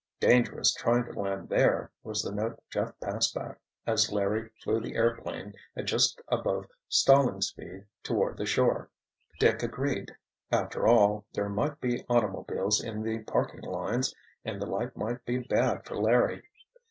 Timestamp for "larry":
4.11-4.49, 15.97-16.41